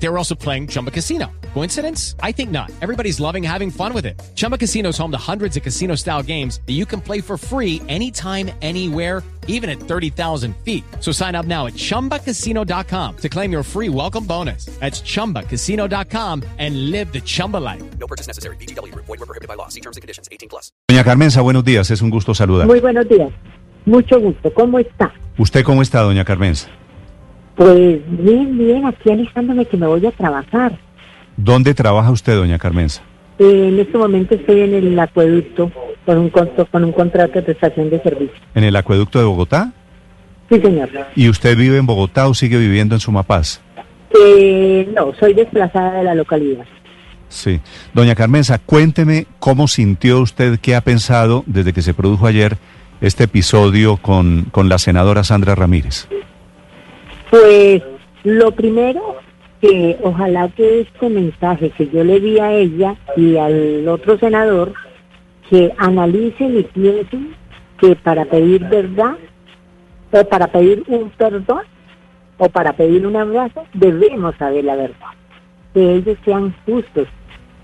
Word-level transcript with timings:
They 0.00 0.08
were 0.08 0.18
also 0.18 0.34
playing 0.34 0.68
Chumba 0.68 0.90
Casino. 0.90 1.26
Coincidence? 1.54 2.14
I 2.22 2.32
think 2.32 2.50
not. 2.50 2.70
Everybody's 2.80 3.18
loving 3.18 3.42
having 3.42 3.70
fun 3.70 3.92
with 3.92 4.06
it. 4.06 4.20
Chumba 4.36 4.56
Casino 4.56 4.90
is 4.90 4.98
home 4.98 5.10
to 5.10 5.18
hundreds 5.18 5.56
of 5.56 5.62
casino 5.62 5.96
style 5.96 6.22
games 6.22 6.60
that 6.66 6.74
you 6.74 6.86
can 6.86 7.00
play 7.00 7.20
for 7.20 7.36
free 7.36 7.82
anytime, 7.88 8.50
anywhere, 8.62 9.22
even 9.48 9.68
at 9.68 9.80
30,000 9.80 10.54
feet. 10.64 10.84
So 11.00 11.10
sign 11.10 11.34
up 11.34 11.46
now 11.46 11.66
at 11.66 11.74
chumbacasino.com 11.74 13.16
to 13.16 13.28
claim 13.28 13.50
your 13.50 13.64
free 13.64 13.88
welcome 13.88 14.24
bonus. 14.24 14.66
That's 14.78 15.00
chumbacasino.com 15.00 16.44
and 16.58 16.90
live 16.92 17.12
the 17.12 17.20
Chumba 17.20 17.56
life. 17.56 17.82
No 17.98 18.06
purchase 18.06 18.28
necessary. 18.28 18.56
BGW. 18.56 18.94
Void 18.94 19.08
were 19.08 19.26
prohibited 19.26 19.48
by 19.48 19.54
law. 19.54 19.68
See 19.68 19.80
terms 19.80 19.96
and 19.96 20.02
conditions. 20.02 20.28
18 20.30 20.48
plus. 20.48 20.70
Doña 20.88 21.02
Carmenza, 21.02 21.40
buenos 21.40 21.64
días, 21.64 21.90
es 21.90 22.02
un 22.02 22.10
gusto 22.10 22.34
saludar. 22.34 22.66
Muy 22.66 22.78
buenos 22.80 23.08
días. 23.08 23.32
Mucho 23.86 24.20
gusto. 24.20 24.52
¿Cómo 24.54 24.78
está? 24.78 25.12
¿Usted 25.38 25.64
cómo 25.64 25.82
está, 25.82 26.02
doña 26.02 26.24
Carmenza? 26.24 26.68
Pues 27.58 27.98
bien, 28.06 28.56
bien, 28.56 28.86
aquí 28.86 29.10
alistándome 29.10 29.66
que 29.66 29.76
me 29.76 29.86
voy 29.88 30.06
a 30.06 30.12
trabajar. 30.12 30.78
¿Dónde 31.36 31.74
trabaja 31.74 32.10
usted, 32.12 32.36
doña 32.36 32.56
Carmenza? 32.58 33.02
Eh, 33.40 33.68
en 33.68 33.80
este 33.80 33.98
momento 33.98 34.34
estoy 34.36 34.60
en 34.60 34.74
el 34.74 34.98
acueducto 34.98 35.70
con 36.06 36.18
un, 36.18 36.30
conto- 36.30 36.66
con 36.70 36.84
un 36.84 36.92
contrato 36.92 37.32
de 37.34 37.42
prestación 37.42 37.90
de 37.90 38.00
servicio. 38.00 38.34
¿En 38.54 38.62
el 38.64 38.76
acueducto 38.76 39.18
de 39.18 39.24
Bogotá? 39.24 39.72
Sí, 40.48 40.60
señor. 40.60 40.88
¿Y 41.16 41.28
usted 41.28 41.56
vive 41.56 41.78
en 41.78 41.86
Bogotá 41.86 42.28
o 42.28 42.34
sigue 42.34 42.58
viviendo 42.58 42.94
en 42.94 43.00
Sumapaz? 43.00 43.60
Eh, 44.24 44.88
no, 44.96 45.12
soy 45.18 45.34
desplazada 45.34 45.94
de 45.98 46.04
la 46.04 46.14
localidad. 46.14 46.64
Sí. 47.28 47.60
Doña 47.92 48.14
Carmenza, 48.14 48.58
cuénteme 48.58 49.26
cómo 49.40 49.66
sintió 49.68 50.20
usted, 50.20 50.58
qué 50.60 50.74
ha 50.76 50.80
pensado 50.80 51.42
desde 51.46 51.72
que 51.72 51.82
se 51.82 51.92
produjo 51.92 52.26
ayer 52.26 52.56
este 53.00 53.24
episodio 53.24 53.96
con, 53.98 54.44
con 54.52 54.68
la 54.68 54.78
senadora 54.78 55.24
Sandra 55.24 55.54
Ramírez. 55.54 56.08
Pues 57.30 57.82
lo 58.24 58.52
primero, 58.52 59.16
que 59.60 59.98
ojalá 60.02 60.48
que 60.48 60.80
este 60.80 61.08
mensaje 61.10 61.70
que 61.70 61.88
yo 61.88 62.04
le 62.04 62.20
di 62.20 62.38
a 62.38 62.52
ella 62.52 62.96
y 63.16 63.36
al 63.36 63.86
otro 63.88 64.18
senador, 64.18 64.72
que 65.50 65.72
analicen 65.78 66.58
y 66.58 66.62
piensen 66.62 67.34
que 67.78 67.96
para 67.96 68.24
pedir 68.24 68.64
verdad, 68.68 69.16
o 70.10 70.24
para 70.24 70.46
pedir 70.46 70.84
un 70.88 71.10
perdón, 71.10 71.62
o 72.38 72.48
para 72.48 72.72
pedir 72.72 73.06
un 73.06 73.16
abrazo, 73.16 73.64
debemos 73.74 74.34
saber 74.36 74.64
la 74.64 74.76
verdad. 74.76 75.08
Que 75.74 75.96
ellos 75.96 76.16
sean 76.24 76.54
justos, 76.64 77.08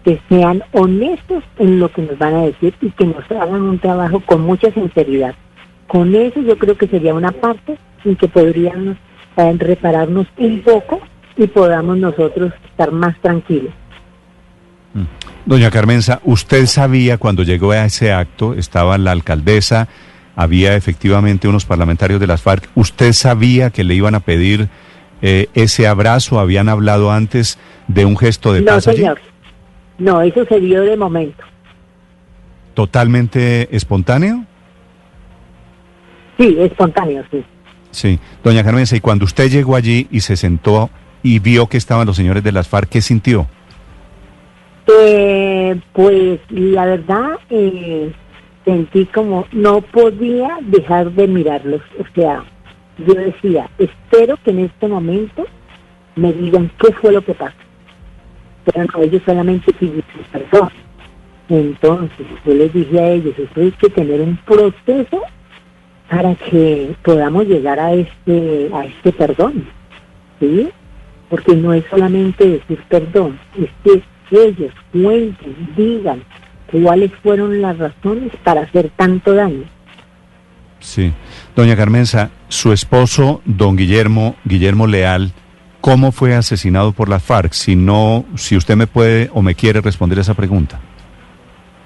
que 0.05 0.20
sean 0.29 0.62
honestos 0.73 1.42
en 1.59 1.81
lo 1.81 1.89
que 1.89 2.03
nos 2.03 2.19
van 2.19 2.35
a 2.35 2.42
decir 2.42 2.75
y 2.83 2.91
que 2.91 3.07
nos 3.07 3.31
hagan 3.31 3.62
un 3.62 3.79
trabajo 3.79 4.20
con 4.20 4.42
mucha 4.42 4.70
sinceridad. 4.73 5.35
Con 5.87 6.15
eso 6.15 6.41
yo 6.41 6.59
creo 6.59 6.77
que 6.77 6.87
sería 6.87 7.15
una 7.15 7.33
parte 7.33 7.79
en 8.05 8.17
que 8.17 8.29
podríamos 8.29 8.97
eh, 9.36 9.56
repararnos 9.58 10.27
un 10.38 10.60
poco 10.62 11.00
y 11.36 11.46
podamos 11.46 11.98
nosotros 11.98 12.52
estar 12.70 12.92
más 12.92 13.20
tranquilos. 13.20 13.72
Doña 15.44 15.70
Carmenza, 15.70 16.20
¿usted 16.24 16.66
sabía 16.66 17.18
cuando 17.18 17.42
llegó 17.42 17.72
a 17.72 17.84
ese 17.84 18.12
acto, 18.12 18.55
estaba 18.55 18.96
la 18.96 19.10
alcaldesa, 19.10 19.88
había 20.36 20.77
efectivamente 20.77 21.48
unos 21.48 21.64
parlamentarios 21.64 22.20
de 22.20 22.27
las 22.27 22.42
FARC, 22.42 22.68
¿usted 22.74 23.12
sabía 23.12 23.70
que 23.70 23.84
le 23.84 23.94
iban 23.94 24.14
a 24.14 24.20
pedir 24.20 24.68
eh, 25.20 25.48
ese 25.55 25.86
abrazo? 25.86 26.38
¿Habían 26.38 26.68
hablado 26.68 27.10
antes 27.12 27.58
de 27.88 28.05
un 28.05 28.16
gesto 28.16 28.52
de 28.52 28.60
No, 28.60 28.66
paz 28.66 28.88
allí? 28.88 28.98
señor. 28.98 29.18
No, 29.98 30.22
eso 30.22 30.44
se 30.46 30.60
dio 30.60 30.82
de 30.82 30.96
momento. 30.96 31.42
¿Totalmente 32.74 33.74
espontáneo? 33.74 34.44
Sí, 36.38 36.56
espontáneo, 36.58 37.22
sí. 37.30 37.44
Sí. 37.95 38.19
Doña 38.42 38.64
Carmenza, 38.64 38.97
y 38.97 39.00
cuando 39.00 39.25
usted 39.25 39.48
llegó 39.48 39.77
allí 39.77 40.09
y 40.11 40.20
se 40.20 40.37
sentó 40.37 40.91
y 41.23 41.39
vio 41.39 41.68
que 41.68 41.77
estaban 41.77 42.07
los 42.07 42.17
señores 42.17 42.42
de 42.42 42.51
las 42.51 42.68
FARC, 42.68 42.89
¿qué 42.89 43.01
sintió? 43.01 43.46
Eh, 44.86 45.80
pues 45.92 46.41
la 46.51 46.86
verdad, 46.86 47.39
eh, 47.51 48.13
sentí 48.64 49.07
como 49.07 49.46
no 49.52 49.80
podía 49.80 50.58
dejar 50.63 51.13
de 51.13 51.29
mirarlos. 51.29 51.83
O 52.01 52.05
sea, 52.14 52.45
yo 52.98 53.14
decía, 53.14 53.70
espero 53.79 54.36
que 54.45 54.51
en 54.51 54.58
este 54.61 54.89
momento 54.89 55.47
me 56.17 56.33
digan 56.33 56.70
qué 56.79 56.92
fue 56.95 57.13
lo 57.13 57.24
que 57.24 57.35
pasó. 57.35 57.55
Pero 58.64 58.86
no, 58.92 59.02
ellos 59.02 59.23
solamente 59.24 59.73
pidieron 59.73 60.05
perdón. 60.33 60.70
Entonces, 61.48 62.27
yo 62.45 62.55
les 62.55 62.73
dije 62.73 62.98
a 62.98 63.11
ellos, 63.11 63.39
esto 63.39 63.61
hay 63.61 63.70
que 63.73 63.89
tener 63.89 64.20
un 64.20 64.36
proceso 64.39 65.23
para 66.09 66.35
que 66.35 66.95
podamos 67.03 67.47
llegar 67.47 67.81
a 67.81 67.92
este, 67.92 68.70
a 68.73 68.85
este 68.85 69.13
perdón. 69.13 69.67
¿Sí? 70.41 70.69
Porque 71.29 71.55
no 71.55 71.73
es 71.73 71.85
solamente 71.91 72.48
decir 72.48 72.83
perdón, 72.89 73.39
es 73.59 73.70
que 73.83 74.03
ellos 74.31 74.73
cuenten, 74.92 75.57
digan 75.77 76.23
cuáles 76.70 77.13
fueron 77.23 77.61
las 77.61 77.79
razones 77.79 78.33
para 78.42 78.63
hacer 78.63 78.91
tanto 78.97 79.35
daño. 79.35 79.65
Sí. 80.81 81.13
Doña 81.57 81.77
Carmenza, 81.77 82.31
su 82.48 82.73
esposo, 82.73 83.41
don 83.45 83.77
Guillermo, 83.77 84.36
Guillermo 84.45 84.86
Leal, 84.86 85.33
¿cómo 85.81 86.13
fue 86.13 86.35
asesinado 86.35 86.92
por 86.92 87.09
las 87.09 87.23
FARC? 87.23 87.53
Si 87.53 87.75
no, 87.77 88.25
si 88.35 88.57
usted 88.57 88.77
me 88.77 88.86
puede 88.86 89.31
o 89.33 89.41
me 89.41 89.55
quiere 89.55 89.81
responder 89.81 90.19
esa 90.19 90.35
pregunta. 90.35 90.81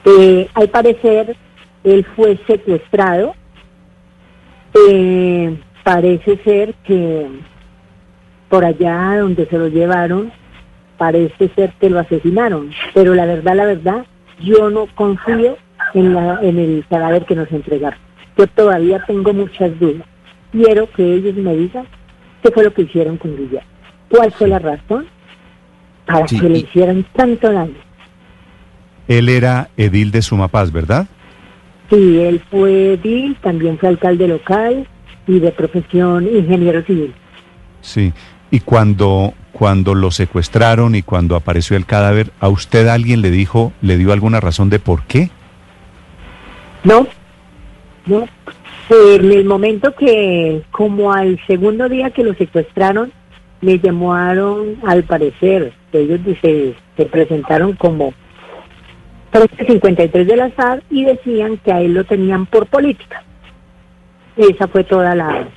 Eh, 0.05 0.49
al 0.55 0.69
parecer, 0.69 1.37
él 1.85 2.07
fue 2.17 2.39
secuestrado. 2.47 3.35
Eh, 4.75 5.57
parece 5.85 6.39
ser 6.45 6.75
que 6.85 7.27
por 8.49 8.65
allá 8.65 9.19
donde 9.19 9.47
se 9.47 9.59
lo 9.59 9.69
llevaron, 9.69 10.33
parece 10.97 11.51
ser 11.55 11.73
que 11.81 11.91
lo 11.91 11.99
asesinaron. 12.01 12.71
Pero 12.95 13.15
la 13.15 13.27
verdad, 13.27 13.55
la 13.55 13.67
verdad, 13.67 14.07
yo 14.41 14.71
no 14.71 14.87
confío 14.95 15.57
en, 15.95 16.15
la, 16.15 16.41
en 16.43 16.59
el 16.59 16.85
cadáver 16.89 17.25
que 17.25 17.35
nos 17.35 17.51
entregaron. 17.53 17.99
Yo 18.37 18.47
todavía 18.47 19.03
tengo 19.07 19.33
muchas 19.33 19.79
dudas. 19.79 20.07
Quiero 20.53 20.91
que 20.91 21.15
ellos 21.15 21.35
me 21.35 21.55
digan 21.57 21.87
qué 22.43 22.51
fue 22.51 22.65
lo 22.65 22.73
que 22.73 22.83
hicieron 22.83 23.17
con 23.17 23.37
Guillermo. 23.37 23.69
¿Cuál 24.09 24.33
fue 24.33 24.49
la 24.49 24.59
razón 24.59 25.07
para 26.07 26.27
Sí, 26.27 26.41
que 26.41 26.49
le 26.49 26.59
hicieran 26.59 27.05
tanto 27.15 27.53
daño? 27.53 27.75
Él 29.09 29.29
era 29.29 29.69
edil 29.77 30.11
de 30.11 30.23
Sumapaz, 30.23 30.71
¿verdad? 30.73 31.07
Sí, 31.91 32.21
él 32.21 32.43
fue 32.51 32.95
edil, 32.95 33.37
también 33.41 33.79
fue 33.79 33.89
alcalde 33.89 34.29
local 34.29 34.87
y 35.27 35.39
de 35.39 35.51
profesión 35.53 36.27
ingeniero 36.27 36.83
civil. 36.83 37.15
Sí. 37.81 38.13
Y 38.51 38.61
cuando, 38.61 39.35
cuando 39.53 39.95
lo 39.95 40.11
secuestraron 40.11 40.95
y 40.95 41.03
cuando 41.03 41.37
apareció 41.37 41.77
el 41.77 41.87
cadáver, 41.87 42.31
¿a 42.41 42.49
usted 42.49 42.89
alguien 42.89 43.23
le 43.23 43.31
dijo, 43.31 43.73
le 43.83 43.97
dio 43.97 44.13
alguna 44.13 44.41
razón 44.41 44.71
de 44.71 44.79
por 44.79 45.03
qué? 45.05 45.31
No, 46.85 47.07
no. 48.07 48.27
En 48.91 49.31
el 49.31 49.45
momento 49.45 49.95
que, 49.95 50.63
como 50.71 51.13
al 51.13 51.39
segundo 51.47 51.91
día 51.91 52.11
que 52.11 52.25
lo 52.25 52.35
secuestraron, 52.35 53.13
le 53.61 53.79
llamaron, 53.79 54.77
al 54.87 55.05
parecer, 55.05 55.73
ellos 55.93 56.21
se, 56.41 56.75
se 56.97 57.05
presentaron 57.07 57.75
como 57.75 58.15
353 59.31 60.27
de 60.27 60.37
la 60.37 60.51
SAD 60.55 60.81
y 60.91 61.05
decían 61.05 61.59
que 61.59 61.73
a 61.73 61.81
él 61.81 61.95
lo 61.95 62.05
tenían 62.05 62.47
por 62.47 62.67
política. 62.67 63.23
Esa 64.37 64.69
fue 64.69 64.85
toda 64.85 65.15
la, 65.15 65.49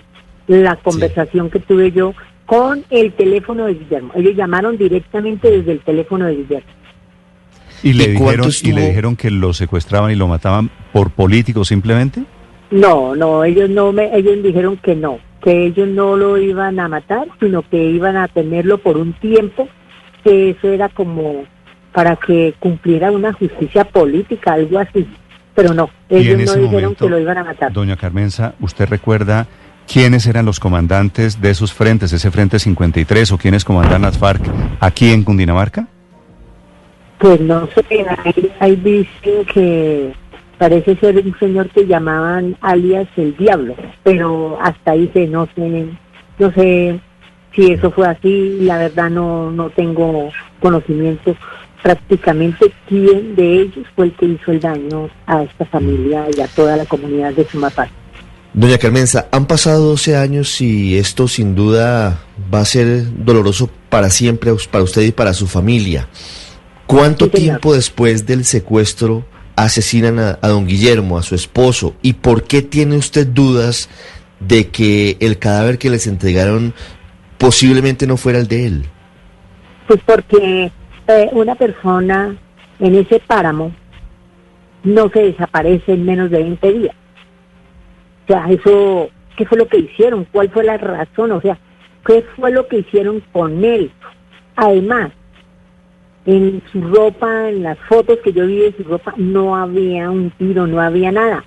la 0.47 0.75
conversación 0.77 1.49
que 1.49 1.59
tuve 1.59 1.91
yo 1.91 2.13
con 2.45 2.83
el 2.89 3.13
teléfono 3.13 3.65
de 3.65 3.75
Guillermo. 3.75 4.11
Ellos 4.15 4.35
llamaron 4.35 4.77
directamente 4.77 5.49
desde 5.49 5.71
el 5.71 5.79
teléfono 5.79 6.25
de 6.25 6.35
Guillermo. 6.35 6.69
¿Y 7.83 7.93
le, 7.93 8.13
¿Y 8.13 8.17
cuánto 8.17 8.47
dijeron, 8.47 8.77
¿Y 8.77 8.81
le 8.81 8.87
dijeron 8.89 9.15
que 9.15 9.31
lo 9.31 9.53
secuestraban 9.53 10.11
y 10.11 10.15
lo 10.15 10.27
mataban 10.27 10.69
por 10.91 11.11
político 11.11 11.63
simplemente? 11.65 12.23
No, 12.69 13.15
no, 13.15 13.43
ellos 13.43 13.69
no 13.69 13.91
me, 13.91 14.15
ellos 14.15 14.43
dijeron 14.43 14.77
que 14.77 14.95
no, 14.95 15.19
que 15.43 15.65
ellos 15.65 15.87
no 15.87 16.15
lo 16.15 16.37
iban 16.37 16.79
a 16.79 16.87
matar, 16.87 17.27
sino 17.39 17.67
que 17.67 17.83
iban 17.83 18.15
a 18.17 18.27
tenerlo 18.27 18.77
por 18.77 18.97
un 18.97 19.13
tiempo, 19.13 19.67
que 20.23 20.51
eso 20.51 20.69
era 20.69 20.89
como 20.89 21.45
para 21.93 22.15
que 22.15 22.53
cumpliera 22.59 23.11
una 23.11 23.33
justicia 23.33 23.83
política, 23.83 24.53
algo 24.53 24.79
así. 24.79 25.07
Pero 25.53 25.73
no, 25.73 25.89
ellos 26.09 26.37
no 26.37 26.53
dijeron 26.55 26.71
momento, 26.71 27.05
que 27.05 27.11
lo 27.11 27.19
iban 27.19 27.37
a 27.37 27.43
matar. 27.43 27.73
Doña 27.73 27.97
Carmenza, 27.97 28.53
¿usted 28.59 28.87
recuerda 28.87 29.47
quiénes 29.91 30.25
eran 30.25 30.45
los 30.45 30.59
comandantes 30.59 31.41
de 31.41 31.49
esos 31.49 31.73
frentes, 31.73 32.13
ese 32.13 32.31
Frente 32.31 32.59
53 32.59 33.31
o 33.31 33.37
quiénes 33.37 33.65
comandan 33.65 34.03
las 34.03 34.17
FARC 34.17 34.41
aquí 34.79 35.11
en 35.11 35.23
Cundinamarca? 35.23 35.87
Pues 37.17 37.39
no 37.41 37.67
sé, 37.67 38.05
ahí, 38.23 38.51
ahí 38.59 38.75
dicen 38.77 39.45
que 39.53 40.13
parece 40.57 40.95
ser 40.95 41.17
un 41.17 41.35
señor 41.39 41.69
que 41.69 41.85
llamaban 41.85 42.55
alias 42.61 43.07
el 43.17 43.35
diablo, 43.35 43.75
pero 44.03 44.57
hasta 44.61 44.91
ahí 44.91 45.09
sé, 45.13 45.27
no 45.27 45.47
sé, 45.55 45.87
no 46.39 46.51
sé 46.51 46.99
si 47.53 47.71
eso 47.71 47.91
fue 47.91 48.07
así, 48.07 48.59
la 48.61 48.77
verdad 48.77 49.09
no, 49.09 49.51
no 49.51 49.69
tengo 49.71 50.31
conocimiento 50.59 51.35
prácticamente 51.81 52.71
quién 52.87 53.35
de 53.35 53.61
ellos 53.61 53.85
fue 53.95 54.05
el 54.05 54.15
que 54.15 54.25
hizo 54.27 54.51
el 54.51 54.59
daño 54.59 55.09
a 55.25 55.43
esta 55.43 55.65
familia 55.65 56.27
y 56.35 56.41
a 56.41 56.47
toda 56.47 56.77
la 56.77 56.85
comunidad 56.85 57.33
de 57.33 57.45
Sumapaz. 57.47 57.89
Doña 58.53 58.77
Carmenza, 58.77 59.27
han 59.31 59.45
pasado 59.47 59.85
12 59.89 60.17
años 60.17 60.59
y 60.61 60.97
esto 60.97 61.27
sin 61.27 61.55
duda 61.55 62.19
va 62.53 62.59
a 62.59 62.65
ser 62.65 63.05
doloroso 63.23 63.69
para 63.89 64.09
siempre 64.09 64.51
para 64.69 64.83
usted 64.83 65.03
y 65.03 65.11
para 65.11 65.33
su 65.33 65.47
familia. 65.47 66.07
¿Cuánto 66.85 67.25
Sí, 67.25 67.31
tiempo 67.31 67.73
después 67.73 68.25
del 68.25 68.43
secuestro 68.43 69.25
asesinan 69.55 70.19
a, 70.19 70.39
a 70.41 70.49
don 70.49 70.67
Guillermo, 70.67 71.17
a 71.17 71.23
su 71.23 71.35
esposo? 71.35 71.95
¿Y 72.01 72.13
por 72.13 72.43
qué 72.43 72.61
tiene 72.61 72.97
usted 72.97 73.25
dudas 73.27 73.89
de 74.41 74.67
que 74.67 75.15
el 75.21 75.39
cadáver 75.39 75.77
que 75.77 75.89
les 75.89 76.05
entregaron 76.07 76.73
posiblemente 77.37 78.05
no 78.05 78.17
fuera 78.17 78.39
el 78.39 78.47
de 78.47 78.65
él? 78.65 78.85
Pues 79.87 80.01
porque 80.05 80.71
eh, 81.11 81.29
una 81.33 81.55
persona 81.55 82.35
en 82.79 82.95
ese 82.95 83.19
páramo 83.19 83.71
no 84.83 85.09
se 85.09 85.23
desaparece 85.23 85.93
en 85.93 86.05
menos 86.05 86.31
de 86.31 86.39
20 86.39 86.73
días. 86.73 86.95
O 88.23 88.27
sea, 88.27 88.45
eso, 88.49 89.09
¿qué 89.37 89.45
fue 89.45 89.57
lo 89.57 89.67
que 89.67 89.79
hicieron? 89.79 90.25
¿Cuál 90.31 90.49
fue 90.49 90.63
la 90.63 90.77
razón? 90.77 91.31
O 91.31 91.41
sea, 91.41 91.57
¿qué 92.05 92.25
fue 92.35 92.51
lo 92.51 92.67
que 92.67 92.79
hicieron 92.79 93.21
con 93.31 93.63
él? 93.63 93.91
Además, 94.55 95.11
en 96.25 96.61
su 96.71 96.81
ropa, 96.81 97.49
en 97.49 97.63
las 97.63 97.77
fotos 97.79 98.19
que 98.23 98.33
yo 98.33 98.45
vi 98.45 98.59
de 98.59 98.73
su 98.77 98.83
ropa, 98.83 99.13
no 99.17 99.55
había 99.55 100.09
un 100.09 100.31
tiro, 100.31 100.67
no 100.67 100.81
había 100.81 101.11
nada. 101.11 101.43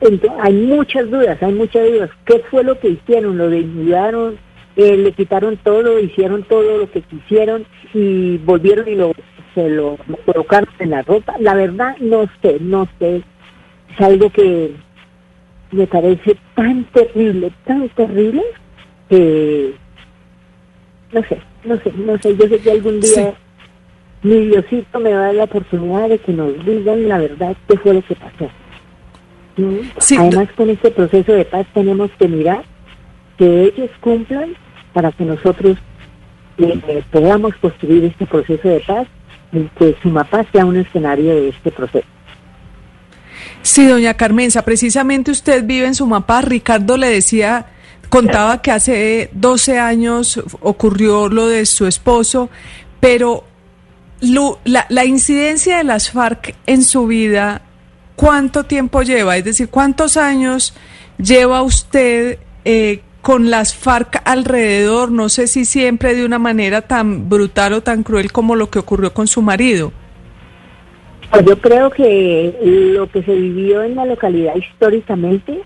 Entonces, 0.00 0.30
hay 0.42 0.52
muchas 0.52 1.10
dudas, 1.10 1.42
hay 1.42 1.54
muchas 1.54 1.86
dudas. 1.90 2.10
¿Qué 2.26 2.40
fue 2.50 2.62
lo 2.62 2.78
que 2.78 2.88
hicieron? 2.90 3.38
¿Lo 3.38 3.48
desnudaron? 3.48 4.38
Eh, 4.76 4.96
¿Le 4.96 5.12
quitaron 5.12 5.56
todo? 5.58 5.98
¿Hicieron 5.98 6.42
todo 6.44 6.78
lo 6.78 6.90
que 6.90 7.00
quisieron? 7.02 7.64
¿Y 7.94 8.36
volvieron 8.38 8.86
y 8.88 8.94
lo, 8.94 9.12
se 9.54 9.68
lo 9.70 9.96
colocaron 10.26 10.68
en 10.78 10.90
la 10.90 11.02
ropa? 11.02 11.34
La 11.40 11.54
verdad, 11.54 11.96
no 11.98 12.26
sé, 12.42 12.58
no 12.60 12.86
sé. 12.98 13.22
Es 13.94 14.00
algo 14.00 14.28
que 14.30 14.72
me 15.72 15.86
parece 15.86 16.36
tan 16.54 16.84
terrible, 16.92 17.50
tan 17.64 17.88
terrible, 17.90 18.42
que 19.08 19.72
no 21.12 21.22
sé, 21.22 21.40
no 21.64 21.76
sé, 21.78 21.92
no 21.96 22.18
sé. 22.18 22.36
Yo 22.36 22.46
sé 22.48 22.58
que 22.58 22.70
algún 22.70 23.00
día 23.00 23.34
Sí. 24.22 24.28
mi 24.28 24.46
Diosito 24.48 25.00
me 25.00 25.12
va 25.12 25.20
a 25.20 25.26
dar 25.26 25.34
la 25.36 25.44
oportunidad 25.44 26.08
de 26.10 26.18
que 26.18 26.32
nos 26.32 26.64
digan 26.66 27.08
la 27.08 27.18
verdad 27.18 27.56
qué 27.68 27.78
fue 27.78 27.94
lo 27.94 28.02
que 28.02 28.14
pasó. 28.14 28.50
Sí, 30.00 30.16
Además, 30.18 30.48
con 30.54 30.68
este 30.68 30.90
proceso 30.90 31.32
de 31.32 31.46
paz 31.46 31.66
tenemos 31.72 32.10
que 32.18 32.28
mirar 32.28 32.62
que 33.38 33.64
ellos 33.64 33.90
cumplan 34.00 34.54
para 34.96 35.12
que 35.12 35.26
nosotros 35.26 35.76
eh, 36.56 36.80
eh, 36.88 37.04
podamos 37.12 37.54
construir 37.56 38.04
este 38.04 38.24
proceso 38.24 38.66
de 38.66 38.80
paz 38.80 39.06
y 39.52 39.64
que 39.78 39.94
Sumapaz 40.02 40.46
sea 40.50 40.64
un 40.64 40.74
escenario 40.74 41.34
de 41.34 41.50
este 41.50 41.70
proceso. 41.70 42.06
Sí, 43.60 43.86
doña 43.86 44.14
Carmenza, 44.14 44.62
precisamente 44.64 45.30
usted 45.30 45.66
vive 45.66 45.86
en 45.86 45.94
Sumapaz. 45.94 46.46
Ricardo 46.46 46.96
le 46.96 47.08
decía, 47.08 47.66
contaba 48.08 48.62
que 48.62 48.70
hace 48.70 49.28
12 49.34 49.78
años 49.78 50.42
ocurrió 50.60 51.28
lo 51.28 51.46
de 51.46 51.66
su 51.66 51.86
esposo, 51.86 52.48
pero 52.98 53.44
la, 54.22 54.86
la 54.88 55.04
incidencia 55.04 55.76
de 55.76 55.84
las 55.84 56.10
FARC 56.10 56.54
en 56.64 56.82
su 56.82 57.06
vida, 57.06 57.60
¿cuánto 58.14 58.64
tiempo 58.64 59.02
lleva? 59.02 59.36
Es 59.36 59.44
decir, 59.44 59.68
¿cuántos 59.68 60.16
años 60.16 60.72
lleva 61.18 61.60
usted 61.60 62.38
eh, 62.64 63.02
con 63.26 63.50
las 63.50 63.74
FARC 63.74 64.22
alrededor? 64.24 65.10
No 65.10 65.28
sé 65.28 65.48
si 65.48 65.64
siempre 65.64 66.14
de 66.14 66.24
una 66.24 66.38
manera 66.38 66.82
tan 66.82 67.28
brutal 67.28 67.72
o 67.72 67.80
tan 67.82 68.04
cruel 68.04 68.30
como 68.30 68.54
lo 68.54 68.70
que 68.70 68.78
ocurrió 68.78 69.12
con 69.12 69.26
su 69.26 69.42
marido. 69.42 69.92
Pues 71.32 71.44
yo 71.44 71.60
creo 71.60 71.90
que 71.90 72.56
lo 72.94 73.10
que 73.10 73.24
se 73.24 73.34
vivió 73.34 73.82
en 73.82 73.96
la 73.96 74.04
localidad 74.04 74.54
históricamente 74.54 75.60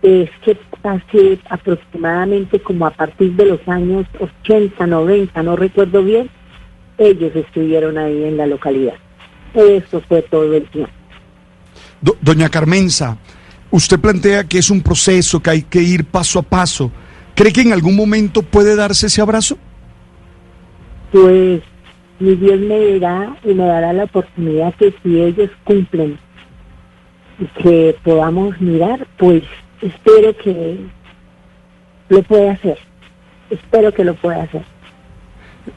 es 0.00 0.30
que 0.42 0.56
hace 0.84 1.38
aproximadamente 1.50 2.60
como 2.62 2.86
a 2.86 2.90
partir 2.92 3.32
de 3.32 3.44
los 3.44 3.60
años 3.68 4.06
80, 4.18 4.86
90, 4.86 5.42
no 5.42 5.54
recuerdo 5.54 6.02
bien, 6.02 6.30
ellos 6.96 7.36
estuvieron 7.36 7.98
ahí 7.98 8.24
en 8.24 8.38
la 8.38 8.46
localidad. 8.46 8.94
Eso 9.52 10.00
fue 10.08 10.22
todo 10.22 10.54
el 10.54 10.64
tiempo. 10.70 10.90
Do- 12.00 12.16
Doña 12.22 12.48
Carmenza, 12.48 13.18
usted 13.72 13.98
plantea 13.98 14.44
que 14.44 14.58
es 14.58 14.70
un 14.70 14.80
proceso, 14.80 15.40
que 15.40 15.50
hay 15.50 15.62
que 15.62 15.82
ir 15.82 16.04
paso 16.04 16.38
a 16.38 16.42
paso. 16.42 16.92
¿Cree 17.34 17.52
que 17.52 17.62
en 17.62 17.72
algún 17.72 17.96
momento 17.96 18.42
puede 18.42 18.76
darse 18.76 19.06
ese 19.06 19.20
abrazo? 19.20 19.58
Pues 21.10 21.62
mi 22.20 22.34
Dios 22.36 22.60
me 22.60 22.78
dirá 22.78 23.36
y 23.42 23.54
me 23.54 23.64
dará 23.64 23.92
la 23.92 24.04
oportunidad 24.04 24.74
que 24.74 24.94
si 25.02 25.20
ellos 25.20 25.50
cumplen 25.64 26.18
y 27.38 27.62
que 27.62 27.96
podamos 28.04 28.60
mirar, 28.60 29.06
pues 29.18 29.42
espero 29.80 30.36
que 30.36 30.78
lo 32.10 32.22
pueda 32.22 32.52
hacer. 32.52 32.78
Espero 33.50 33.92
que 33.92 34.04
lo 34.04 34.14
pueda 34.14 34.42
hacer. 34.42 34.62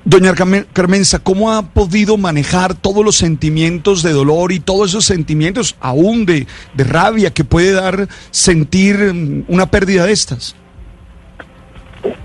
Doña 0.04 0.34
Carmen- 0.34 0.66
Carmenza, 0.74 1.20
¿cómo 1.20 1.52
ha 1.52 1.62
podido 1.62 2.18
manejar 2.18 2.74
todos 2.74 3.04
los 3.06 3.16
sentimientos 3.18 4.02
de 4.02 4.14
dolor 4.14 4.52
y 4.52 4.60
todos 4.60 4.90
esos 4.90 5.06
sentimientos 5.06 5.76
aún 5.80 6.26
de, 6.26 6.48
de 6.74 6.84
rabia 6.84 7.32
que 7.34 7.44
puede 7.44 7.72
dar 7.74 8.08
sentir 8.32 8.98
mm, 8.98 9.46
una 9.48 9.68
pérdida 9.70 10.06
de 10.06 10.14
estas? 10.14 10.56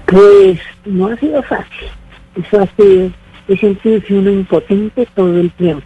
Pues 0.07 0.59
no 0.87 1.07
ha 1.09 1.17
sido 1.17 1.43
fácil. 1.43 1.89
Eso 2.37 2.61
ha 2.63 2.67
sido, 2.77 3.11
he 3.49 3.57
sentirse 3.59 4.15
uno 4.15 4.31
impotente 4.31 5.07
todo 5.15 5.39
el 5.39 5.51
tiempo. 5.53 5.85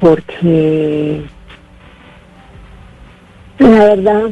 Porque 0.00 1.22
la 3.58 3.68
verdad, 3.68 4.30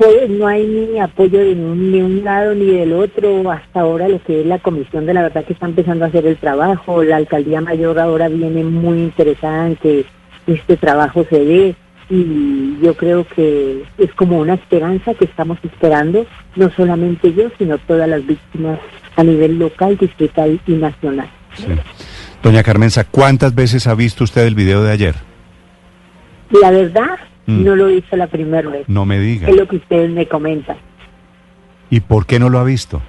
pues, 0.00 0.30
no 0.30 0.46
hay 0.46 0.66
ni 0.66 0.98
apoyo 0.98 1.40
de 1.40 1.52
un, 1.52 1.92
ni 1.92 2.00
un 2.00 2.24
lado 2.24 2.54
ni 2.54 2.70
del 2.70 2.94
otro. 2.94 3.50
Hasta 3.50 3.80
ahora 3.80 4.08
lo 4.08 4.22
que 4.22 4.40
es 4.40 4.46
la 4.46 4.58
comisión 4.58 5.04
de 5.04 5.12
la 5.12 5.22
verdad 5.22 5.44
que 5.44 5.52
está 5.52 5.66
empezando 5.66 6.06
a 6.06 6.08
hacer 6.08 6.26
el 6.26 6.38
trabajo. 6.38 7.04
La 7.04 7.16
alcaldía 7.16 7.60
mayor 7.60 7.98
ahora 7.98 8.28
viene 8.28 8.64
muy 8.64 8.98
interesada 8.98 9.66
en 9.66 9.76
que 9.76 10.06
este 10.46 10.78
trabajo 10.78 11.26
se 11.28 11.44
dé 11.44 11.74
y 12.08 12.78
yo 12.82 12.96
creo 12.96 13.26
que 13.36 13.84
es 13.98 14.12
como 14.14 14.38
una 14.38 14.54
esperanza 14.54 15.12
que 15.12 15.26
estamos 15.26 15.58
esperando, 15.62 16.26
no 16.56 16.70
solamente 16.70 17.32
yo, 17.34 17.50
sino 17.58 17.76
todas 17.78 18.08
las 18.08 18.26
víctimas 18.26 18.80
a 19.16 19.22
nivel 19.22 19.58
local, 19.58 19.98
distrital 19.98 20.58
y 20.66 20.72
nacional. 20.72 21.28
Sí. 21.54 21.66
Doña 22.42 22.62
Carmenza, 22.62 23.04
¿cuántas 23.04 23.54
veces 23.54 23.86
ha 23.86 23.94
visto 23.94 24.24
usted 24.24 24.46
el 24.46 24.54
video 24.54 24.82
de 24.82 24.92
ayer? 24.92 25.14
La 26.62 26.70
verdad, 26.70 27.18
Mm. 27.58 27.64
no 27.64 27.76
lo 27.76 27.90
hice 27.90 28.16
la 28.16 28.26
primera 28.26 28.68
vez, 28.68 28.88
No 28.88 29.04
me 29.04 29.18
diga. 29.18 29.48
es 29.48 29.56
lo 29.56 29.66
que 29.66 29.76
ustedes 29.76 30.10
me 30.10 30.26
comentan. 30.26 30.76
¿Y 31.90 32.00
por 32.00 32.24
qué 32.26 32.38
no 32.38 32.48
lo 32.48 32.58
ha 32.58 32.64
visto? 32.64 33.02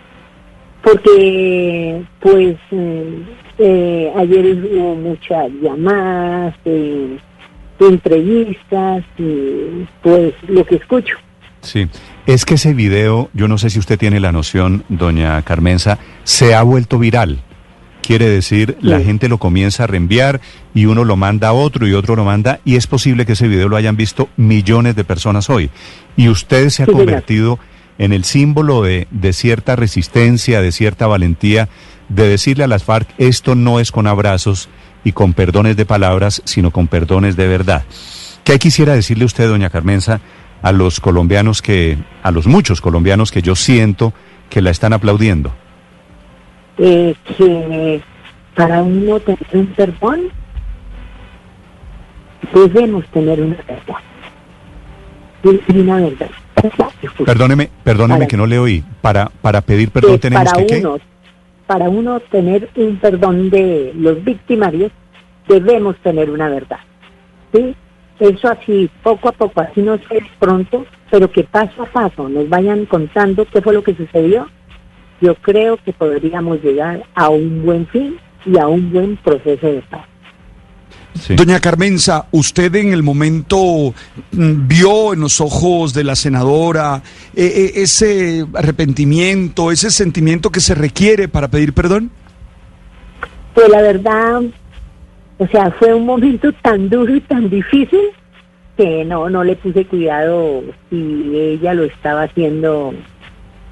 Porque, 0.83 2.01
pues, 2.19 2.55
eh, 2.71 3.23
eh, 3.59 4.11
ayer 4.17 4.45
hubo 4.73 4.95
muchas 4.95 5.51
llamadas, 5.61 6.55
eh, 6.65 7.17
entrevistas, 7.79 9.03
y 9.17 9.85
pues 10.01 10.33
lo 10.47 10.65
que 10.65 10.75
escucho. 10.75 11.15
Sí, 11.61 11.87
es 12.25 12.45
que 12.45 12.55
ese 12.55 12.73
video, 12.73 13.29
yo 13.33 13.47
no 13.47 13.57
sé 13.59 13.69
si 13.69 13.77
usted 13.77 13.99
tiene 13.99 14.19
la 14.19 14.31
noción, 14.31 14.83
doña 14.89 15.41
Carmenza, 15.43 15.99
se 16.23 16.55
ha 16.55 16.63
vuelto 16.63 16.97
viral. 16.97 17.39
Quiere 18.01 18.27
decir, 18.29 18.77
la 18.81 18.97
Sí. 18.99 19.05
gente 19.05 19.29
lo 19.29 19.37
comienza 19.37 19.83
a 19.83 19.87
reenviar 19.87 20.41
y 20.73 20.85
uno 20.85 21.03
lo 21.05 21.15
manda 21.15 21.49
a 21.49 21.53
otro 21.53 21.87
y 21.87 21.93
otro 21.93 22.15
lo 22.15 22.25
manda 22.25 22.59
y 22.65 22.75
es 22.75 22.87
posible 22.87 23.25
que 23.25 23.33
ese 23.33 23.47
video 23.47 23.69
lo 23.69 23.77
hayan 23.77 23.95
visto 23.95 24.27
millones 24.37 24.95
de 24.95 25.03
personas 25.03 25.49
hoy. 25.49 25.69
Y 26.17 26.27
usted 26.29 26.69
se 26.69 26.83
ha 26.83 26.85
Sí, 26.87 26.91
convertido 26.91 27.59
en 27.97 28.11
el 28.13 28.23
símbolo 28.23 28.81
de, 28.81 29.07
de 29.11 29.33
cierta 29.33 29.75
resistencia, 29.75 30.61
de 30.61 30.71
cierta 30.71 31.05
valentía, 31.07 31.69
de 32.09 32.27
decirle 32.27 32.63
a 32.63 32.67
las 32.67 32.83
FARC, 32.83 33.07
esto 33.19 33.53
no 33.55 33.79
es 33.79 33.91
con 33.91 34.07
abrazos 34.07 34.67
y 35.03 35.11
con 35.11 35.33
perdones 35.33 35.77
de 35.77 35.85
palabras, 35.85 36.41
sino 36.45 36.71
con 36.71 36.87
perdones 36.87 37.35
de 37.35 37.47
verdad. 37.47 37.83
¿Qué 38.43 38.57
quisiera 38.59 38.93
decirle 38.95 39.25
usted, 39.25 39.47
doña 39.47 39.69
Carmenza, 39.69 40.19
a 40.63 40.71
los 40.71 40.99
colombianos 40.99 41.61
que, 41.61 41.97
a 42.23 42.31
los 42.31 42.47
muchos 42.47 42.81
colombianos 42.81 43.31
que 43.31 43.41
yo 43.43 43.55
siento 43.55 44.13
que 44.49 44.61
la 44.61 44.71
están 44.71 44.93
aplaudiendo? 44.93 45.53
Eh, 46.77 47.15
que 47.37 48.01
para 48.55 48.81
uno 48.81 49.19
tener 49.19 49.39
un 49.53 49.67
perdón 49.67 50.21
debemos 52.53 53.05
tener 53.07 53.41
una 53.41 53.55
verdad. 53.57 53.97
Y 55.43 55.77
una 55.79 55.97
verdad. 55.97 56.29
Perdóneme, 57.25 57.69
perdóneme 57.83 58.19
Para- 58.19 58.27
que 58.27 58.37
no 58.37 58.45
le 58.45 58.59
oí. 58.59 58.83
Para, 59.01 59.31
para 59.41 59.61
pedir 59.61 59.89
perdón 59.89 60.11
que 60.13 60.19
tenemos 60.19 60.51
para 60.51 60.65
que 60.65 60.81
qué? 60.81 60.87
para 61.65 61.89
uno 61.89 62.19
tener 62.19 62.69
un 62.75 62.97
perdón 62.97 63.49
de 63.49 63.93
los 63.95 64.23
victimarios, 64.23 64.91
debemos 65.47 65.95
tener 65.97 66.29
una 66.29 66.49
verdad. 66.49 66.79
¿sí? 67.53 67.75
Eso 68.19 68.49
así, 68.49 68.89
poco 69.01 69.29
a 69.29 69.31
poco, 69.31 69.61
así 69.61 69.81
no 69.81 69.97
sé 69.97 70.21
pronto, 70.37 70.85
pero 71.09 71.31
que 71.31 71.43
paso 71.43 71.83
a 71.83 71.85
paso 71.85 72.29
nos 72.29 72.47
vayan 72.49 72.85
contando 72.85 73.45
qué 73.45 73.61
fue 73.61 73.73
lo 73.73 73.83
que 73.83 73.95
sucedió. 73.95 74.47
Yo 75.21 75.35
creo 75.35 75.77
que 75.77 75.93
podríamos 75.93 76.61
llegar 76.63 77.03
a 77.15 77.29
un 77.29 77.63
buen 77.63 77.87
fin 77.87 78.17
y 78.45 78.57
a 78.57 78.67
un 78.67 78.91
buen 78.91 79.17
proceso 79.17 79.67
de 79.67 79.81
paz. 79.83 80.05
Sí. 81.13 81.35
Doña 81.35 81.59
Carmenza, 81.59 82.25
usted 82.31 82.73
en 82.75 82.93
el 82.93 83.03
momento 83.03 83.93
mm, 84.31 84.67
vio 84.67 85.13
en 85.13 85.19
los 85.19 85.41
ojos 85.41 85.93
de 85.93 86.03
la 86.03 86.15
senadora 86.15 87.01
eh, 87.35 87.45
eh, 87.45 87.71
ese 87.75 88.45
arrepentimiento, 88.53 89.71
ese 89.71 89.91
sentimiento 89.91 90.49
que 90.49 90.61
se 90.61 90.73
requiere 90.73 91.27
para 91.27 91.49
pedir 91.49 91.73
perdón. 91.73 92.11
Pues 93.53 93.67
la 93.69 93.81
verdad, 93.81 94.41
o 95.37 95.47
sea, 95.47 95.71
fue 95.71 95.93
un 95.93 96.05
momento 96.05 96.51
tan 96.61 96.89
duro 96.89 97.15
y 97.15 97.21
tan 97.21 97.49
difícil 97.49 97.99
que 98.77 99.03
no, 99.05 99.29
no 99.29 99.43
le 99.43 99.55
puse 99.57 99.85
cuidado 99.85 100.63
si 100.89 101.31
ella 101.35 101.73
lo 101.73 101.83
estaba 101.83 102.23
haciendo. 102.23 102.93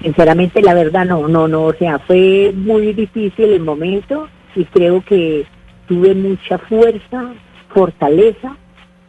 Sinceramente, 0.02 0.62
la 0.62 0.74
verdad, 0.74 1.04
no, 1.04 1.28
no, 1.28 1.46
no, 1.46 1.64
o 1.64 1.74
sea, 1.74 1.98
fue 1.98 2.52
muy 2.54 2.92
difícil 2.94 3.52
el 3.52 3.60
momento 3.60 4.28
y 4.56 4.64
creo 4.64 5.04
que 5.04 5.44
tuve 5.86 6.14
mucha 6.14 6.56
fuerza, 6.58 7.32
fortaleza 7.74 8.56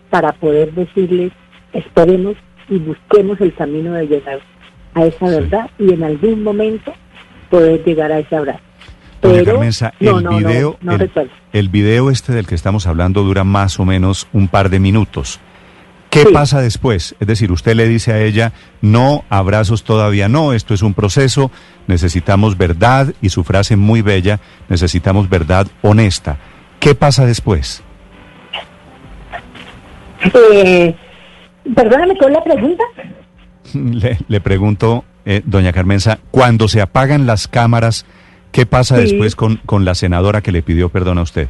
para 0.10 0.34
poder 0.34 0.74
decirles, 0.74 1.32
esperemos 1.72 2.36
y 2.70 2.78
busquemos 2.80 3.40
el 3.40 3.54
camino 3.54 3.94
de 3.94 4.08
llegar 4.08 4.40
a 4.94 5.06
esa 5.06 5.28
Sí. 5.28 5.34
verdad 5.36 5.70
y 5.80 5.94
en 5.94 6.04
algún 6.04 6.44
momento 6.44 6.94
poder 7.50 7.84
llegar 7.86 8.12
a 8.12 8.20
ese 8.20 8.36
abrazo. 8.36 8.60
Pero, 9.22 9.46
Carmenza, 9.46 9.94
no, 10.00 10.18
el 10.18 10.24
no, 10.24 10.32
no, 10.32 10.38
video, 10.38 10.78
no 10.82 10.94
el, 10.94 11.00
recuerdo. 11.00 11.32
el 11.54 11.70
video 11.70 12.10
este 12.10 12.34
del 12.34 12.48
que 12.48 12.56
estamos 12.56 12.88
hablando 12.88 13.24
dura 13.24 13.44
más 13.44 13.80
o 13.80 13.86
menos 13.86 14.28
un 14.34 14.48
par 14.48 14.70
de 14.70 14.80
minutos. 14.80 15.40
¿Qué 16.12 16.24
Sí. 16.24 16.34
pasa 16.34 16.62
después? 16.62 17.16
Es 17.20 17.28
decir, 17.28 17.52
usted 17.54 17.74
le 17.74 17.88
dice 17.88 18.12
a 18.14 18.22
ella, 18.22 18.52
no, 18.82 19.24
abrazos 19.30 19.84
todavía 19.84 20.28
no, 20.28 20.52
esto 20.54 20.74
es 20.76 20.82
un 20.84 20.94
proceso, 20.94 21.50
necesitamos 21.88 22.58
verdad, 22.58 23.14
y 23.22 23.30
su 23.30 23.44
frase 23.46 23.78
muy 23.78 24.02
bella, 24.04 24.40
necesitamos 24.70 25.30
verdad 25.30 25.68
honesta. 25.82 26.38
¿Qué 26.80 26.94
pasa 26.96 27.26
después? 27.26 27.82
Eh, 30.54 30.96
perdóname, 31.76 32.16
¿cuál 32.18 32.32
es 32.32 32.38
la 32.38 32.44
pregunta? 32.44 32.84
Le, 33.74 34.18
le 34.28 34.42
pregunto, 34.42 35.06
eh, 35.26 35.42
doña 35.46 35.72
Carmenza, 35.72 36.20
cuando 36.32 36.68
se 36.68 36.82
apagan 36.82 37.26
las 37.26 37.48
cámaras, 37.48 38.06
¿qué 38.52 38.66
pasa 38.66 38.98
Sí. 38.98 39.04
después 39.04 39.36
con, 39.36 39.58
con 39.66 39.86
la 39.86 39.96
senadora 39.96 40.42
que 40.42 40.52
le 40.52 40.62
pidió 40.62 40.90
perdón 40.90 41.20
a 41.20 41.22
usted? 41.22 41.48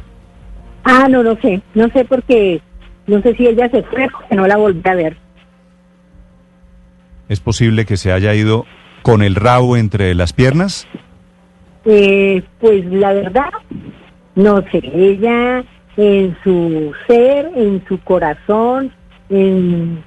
Ah, 0.84 1.06
no, 1.10 1.22
no 1.22 1.36
sé, 1.40 1.60
no 1.74 1.88
sé 1.88 2.04
porque 2.04 2.60
no 3.06 3.20
sé 3.22 3.34
si 3.34 3.46
ella 3.46 3.68
se 3.70 3.82
fue 3.82 4.08
porque 4.10 4.36
no 4.36 4.46
la 4.46 4.56
volví 4.56 4.82
a 4.84 4.94
ver. 4.94 5.16
¿Es 7.28 7.40
posible 7.40 7.86
que 7.86 7.96
se 7.96 8.12
haya 8.12 8.34
ido 8.34 8.66
con 9.02 9.22
el 9.22 9.34
rabo 9.34 9.76
entre 9.76 10.14
las 10.14 10.32
piernas? 10.32 10.86
Eh, 11.84 12.42
pues 12.60 12.84
la 12.86 13.12
verdad, 13.12 13.50
no 14.34 14.62
sé, 14.70 14.80
ella 14.94 15.64
en 15.96 16.36
su 16.42 16.92
ser, 17.06 17.50
en 17.56 17.84
su 17.86 17.98
corazón, 18.00 18.92
en... 19.28 20.02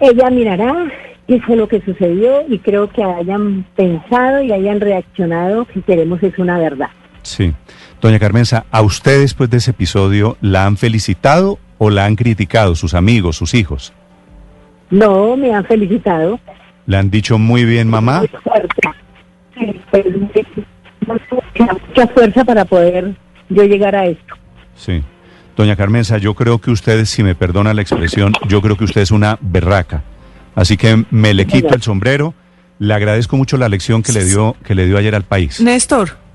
ella 0.00 0.30
mirará 0.30 0.90
qué 1.26 1.40
fue 1.40 1.56
lo 1.56 1.66
que 1.66 1.80
sucedió 1.80 2.44
y 2.48 2.58
creo 2.58 2.88
que 2.88 3.02
hayan 3.02 3.64
pensado 3.74 4.42
y 4.42 4.52
hayan 4.52 4.80
reaccionado 4.80 5.64
que 5.64 5.82
queremos 5.82 6.22
es 6.22 6.38
una 6.38 6.58
verdad. 6.58 6.90
Sí. 7.26 7.52
Doña 8.00 8.18
Carmenza, 8.18 8.66
¿a 8.70 8.82
usted 8.82 9.20
después 9.20 9.50
de 9.50 9.56
ese 9.56 9.72
episodio 9.72 10.36
la 10.40 10.64
han 10.64 10.76
felicitado 10.76 11.58
o 11.78 11.90
la 11.90 12.04
han 12.04 12.14
criticado 12.14 12.74
sus 12.76 12.94
amigos, 12.94 13.36
sus 13.36 13.54
hijos? 13.54 13.92
No, 14.90 15.36
me 15.36 15.52
han 15.52 15.64
felicitado. 15.64 16.38
¿Le 16.86 16.96
han 16.96 17.10
dicho 17.10 17.38
muy 17.38 17.64
bien, 17.64 17.88
mamá? 17.88 18.20
Muy 18.20 18.28
fuerte. 18.28 18.88
Sí, 19.58 19.80
pues, 19.90 20.06
mucha, 21.06 21.72
mucha 21.88 22.06
fuerza 22.08 22.44
para 22.44 22.64
poder 22.64 23.16
yo 23.48 23.64
llegar 23.64 23.96
a 23.96 24.06
esto. 24.06 24.34
Sí. 24.76 25.02
Doña 25.56 25.74
Carmenza, 25.74 26.18
yo 26.18 26.34
creo 26.34 26.60
que 26.60 26.70
usted, 26.70 27.04
si 27.06 27.24
me 27.24 27.34
perdona 27.34 27.74
la 27.74 27.82
expresión, 27.82 28.34
yo 28.46 28.62
creo 28.62 28.76
que 28.76 28.84
usted 28.84 29.00
es 29.00 29.10
una 29.10 29.38
berraca. 29.40 30.04
Así 30.54 30.76
que 30.76 31.04
me 31.10 31.34
le 31.34 31.46
quito 31.46 31.74
el 31.74 31.82
sombrero. 31.82 32.34
Le 32.78 32.94
agradezco 32.94 33.36
mucho 33.36 33.56
la 33.56 33.68
lección 33.68 34.02
que 34.02 34.12
le 34.12 34.24
dio, 34.24 34.54
que 34.64 34.74
le 34.74 34.86
dio 34.86 34.98
ayer 34.98 35.14
al 35.14 35.24
país. 35.24 35.60
Néstor. 35.60 36.25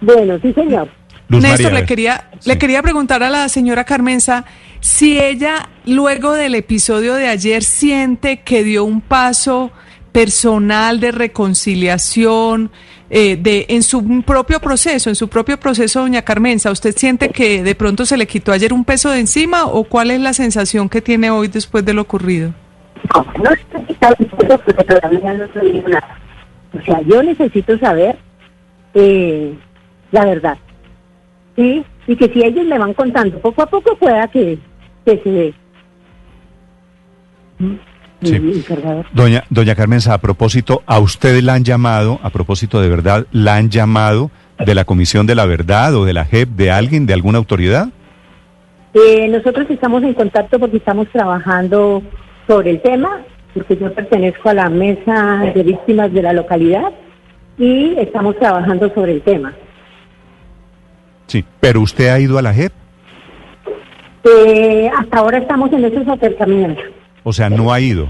Bueno, 0.00 0.38
sí, 0.42 0.52
señor. 0.52 0.88
Luz 1.28 1.42
Néstor, 1.42 1.66
María, 1.66 1.80
le 1.80 1.86
quería, 1.86 2.30
Sí. 2.40 2.48
le 2.50 2.58
quería 2.58 2.82
preguntar 2.82 3.22
a 3.22 3.30
la 3.30 3.48
señora 3.48 3.84
Carmenza 3.84 4.44
si 4.80 5.20
ella, 5.20 5.68
luego 5.86 6.32
del 6.32 6.54
episodio 6.54 7.14
de 7.14 7.28
ayer, 7.28 7.62
siente 7.62 8.40
que 8.40 8.64
dio 8.64 8.84
un 8.84 9.00
paso 9.00 9.70
personal 10.12 10.98
de 10.98 11.12
reconciliación 11.12 12.70
eh, 13.10 13.36
de 13.36 13.66
en 13.68 13.82
su 13.82 14.22
propio 14.22 14.60
proceso, 14.60 15.08
en 15.08 15.16
su 15.16 15.28
propio 15.28 15.58
proceso, 15.58 16.00
doña 16.00 16.22
Carmenza. 16.22 16.70
¿Usted 16.70 16.96
siente 16.96 17.28
que 17.30 17.62
de 17.62 17.74
pronto 17.74 18.06
se 18.06 18.16
le 18.16 18.26
quitó 18.26 18.52
ayer 18.52 18.72
un 18.72 18.84
peso 18.84 19.10
de 19.10 19.18
encima 19.20 19.66
o 19.66 19.84
cuál 19.84 20.10
es 20.10 20.20
la 20.20 20.32
sensación 20.32 20.88
que 20.88 21.00
tiene 21.00 21.30
hoy 21.30 21.48
después 21.48 21.84
de 21.84 21.92
lo 21.92 22.02
ocurrido? 22.02 22.52
No, 23.14 23.26
no 23.42 23.50
estoy 23.50 23.82
quitando 23.86 24.16
el 24.20 24.26
peso 24.26 24.60
porque 24.64 24.84
todavía 24.84 25.32
no. 25.34 25.44
O 26.72 26.84
sea, 26.84 27.00
yo 27.02 27.22
necesito 27.22 27.76
saber 27.78 28.16
eh, 28.94 29.58
la 30.12 30.24
verdad. 30.24 30.58
¿Sí? 31.56 31.84
Y 32.06 32.16
que 32.16 32.32
si 32.32 32.42
ellos 32.42 32.66
me 32.66 32.78
van 32.78 32.94
contando 32.94 33.38
poco 33.38 33.62
a 33.62 33.66
poco, 33.66 33.96
pueda 33.96 34.26
que, 34.28 34.58
que 35.04 35.20
se 35.22 35.30
dé. 35.30 35.54
¿Mm? 37.58 37.74
Sí. 38.22 38.64
Doña, 39.12 39.44
doña 39.48 39.74
Carmenza, 39.74 40.12
a 40.12 40.18
propósito, 40.18 40.82
a 40.86 40.98
usted 40.98 41.40
la 41.40 41.54
han 41.54 41.64
llamado, 41.64 42.20
a 42.22 42.28
propósito 42.30 42.80
de 42.80 42.88
verdad, 42.88 43.26
la 43.32 43.56
han 43.56 43.70
llamado 43.70 44.30
de 44.58 44.74
la 44.74 44.84
Comisión 44.84 45.26
de 45.26 45.34
la 45.34 45.46
Verdad 45.46 45.94
o 45.94 46.04
de 46.04 46.12
la 46.12 46.26
JEP, 46.26 46.50
de 46.50 46.70
alguien, 46.70 47.06
de 47.06 47.14
alguna 47.14 47.38
autoridad. 47.38 47.88
Eh, 48.92 49.26
nosotros 49.28 49.66
estamos 49.70 50.02
en 50.02 50.12
contacto 50.14 50.58
porque 50.58 50.76
estamos 50.76 51.08
trabajando 51.08 52.02
sobre 52.46 52.70
el 52.70 52.82
tema, 52.82 53.22
porque 53.54 53.76
yo 53.76 53.92
pertenezco 53.94 54.50
a 54.50 54.54
la 54.54 54.68
mesa 54.68 55.50
de 55.54 55.62
víctimas 55.62 56.12
de 56.12 56.22
la 56.22 56.32
localidad 56.32 56.92
y 57.56 57.94
estamos 57.98 58.36
trabajando 58.38 58.92
sobre 58.92 59.12
el 59.12 59.22
tema. 59.22 59.54
Sí, 61.30 61.44
pero 61.60 61.80
usted 61.80 62.08
ha 62.08 62.18
ido 62.18 62.38
a 62.38 62.42
la 62.42 62.52
JEP, 62.52 62.72
Eh, 64.24 64.90
hasta 64.98 65.18
ahora 65.18 65.38
estamos 65.38 65.72
en 65.72 65.84
esos 65.84 66.06
acercamientos. 66.08 66.84
o 67.22 67.32
sea, 67.32 67.48
no 67.48 67.72
ha 67.72 67.78
ido. 67.78 68.08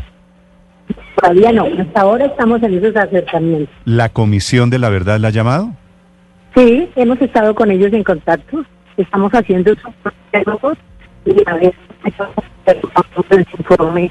Todavía 1.16 1.52
no, 1.52 1.66
hasta 1.78 2.00
ahora 2.00 2.24
estamos 2.24 2.62
en 2.62 2.78
esos 2.78 2.96
acercamientos. 2.96 3.74
¿La 3.84 4.08
Comisión 4.08 4.70
de 4.70 4.78
la 4.78 4.88
Verdad 4.88 5.20
la 5.20 5.28
ha 5.28 5.32
llamado? 5.32 5.74
Sí, 6.56 6.88
hemos 6.96 7.20
estado 7.20 7.54
con 7.54 7.70
ellos 7.70 7.92
en 7.92 8.02
contacto, 8.04 8.64
estamos 8.96 9.30
haciendo 9.34 9.74
sus 9.74 10.12
diálogos 10.32 10.78
y 11.26 11.36
a 11.46 11.54
ver, 11.56 11.74
les 13.30 13.46
informe 13.58 14.10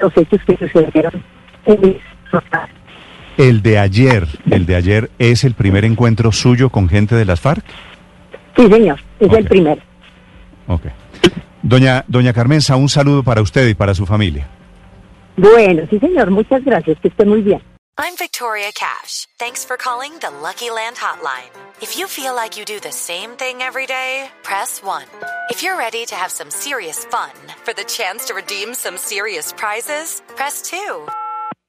los 0.00 0.16
hechos 0.16 0.40
que 0.46 0.56
sucedieron 0.56 1.12
en 1.66 1.78
esos. 1.84 2.44
El 3.36 3.62
de 3.62 3.78
ayer, 3.80 4.26
el 4.48 4.64
de 4.64 4.76
ayer 4.76 5.10
es 5.18 5.42
el 5.42 5.54
primer 5.54 5.84
encuentro 5.84 6.30
suyo 6.30 6.70
con 6.70 6.88
gente 6.88 7.16
de 7.16 7.24
las 7.24 7.40
FARC. 7.40 7.64
Sí, 8.58 8.68
señor, 8.68 8.98
es 9.20 9.32
el 9.32 9.44
Ok. 9.44 9.48
primero. 9.48 9.80
Ok. 10.66 10.82
Doña, 11.62 12.04
doña 12.08 12.32
Carmenza, 12.32 12.76
un 12.76 12.88
saludo 12.88 13.22
para 13.22 13.40
usted 13.40 13.68
y 13.68 13.74
para 13.74 13.94
su 13.94 14.04
familia. 14.04 14.48
Bueno, 15.36 15.82
sí, 15.88 15.98
señor, 15.98 16.30
muchas 16.30 16.64
gracias, 16.64 16.98
que 17.00 17.08
esté 17.08 17.24
muy 17.24 17.40
bien. 17.42 17.62
I'm 18.00 18.14
Victoria 18.18 18.70
Cash. 18.72 19.26
Thanks 19.38 19.64
for 19.64 19.76
calling 19.76 20.12
the 20.20 20.30
Lucky 20.42 20.70
Land 20.70 20.96
Hotline. 20.98 21.50
If 21.80 21.96
you 21.98 22.06
feel 22.06 22.32
like 22.34 22.56
you 22.56 22.64
do 22.64 22.78
the 22.80 22.92
same 22.92 23.30
thing 23.36 23.60
every 23.60 23.86
day, 23.86 24.30
press 24.44 24.80
1. 24.84 25.02
If 25.50 25.62
you're 25.64 25.76
ready 25.76 26.04
to 26.06 26.14
have 26.14 26.30
some 26.30 26.50
serious 26.50 27.04
fun 27.06 27.30
for 27.64 27.72
the 27.74 27.82
chance 27.84 28.26
to 28.26 28.34
redeem 28.34 28.74
some 28.74 28.96
serious 28.98 29.52
prizes, 29.52 30.22
press 30.36 30.62
2. 30.62 30.76